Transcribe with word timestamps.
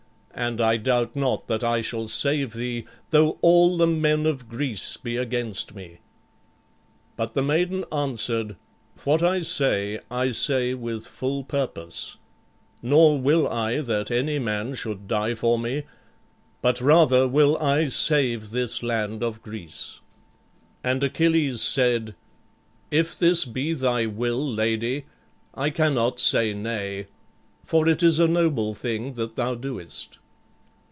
And 0.33 0.61
I 0.61 0.77
doubt 0.77 1.13
not 1.13 1.47
that 1.47 1.61
I 1.63 1.81
shall 1.81 2.07
save 2.07 2.53
thee, 2.53 2.85
though 3.09 3.37
all 3.41 3.75
the 3.75 3.85
men 3.85 4.25
of 4.25 4.47
Greece 4.47 4.95
be 4.95 5.17
against 5.17 5.75
me." 5.75 5.99
But 7.17 7.33
the 7.33 7.43
maiden 7.43 7.83
answered, 7.91 8.55
"What 9.03 9.21
I 9.21 9.41
say, 9.41 9.99
I 10.09 10.31
say 10.31 10.73
with 10.73 11.05
full 11.05 11.43
purpose. 11.43 12.15
Nor 12.81 13.19
will 13.19 13.45
I 13.45 13.81
that 13.81 14.09
any 14.09 14.39
man 14.39 14.73
should 14.73 15.05
die 15.07 15.35
for 15.35 15.59
me, 15.59 15.83
but 16.61 16.79
rather 16.79 17.27
will 17.27 17.57
I 17.57 17.89
save 17.89 18.49
this 18.51 18.81
land 18.81 19.21
of 19.21 19.41
Greece." 19.43 19.99
And 20.81 21.03
Achilles 21.03 21.61
said, 21.61 22.15
"If 22.89 23.19
this 23.19 23.43
be 23.43 23.73
thy 23.73 24.05
will, 24.05 24.41
lady, 24.49 25.05
I 25.53 25.69
cannot 25.71 26.21
say 26.21 26.53
nay, 26.53 27.07
for 27.65 27.85
it 27.89 28.01
is 28.01 28.17
a 28.17 28.29
noble 28.29 28.73
thing 28.73 29.13
that 29.13 29.35
thou 29.35 29.55
doest." 29.55 30.17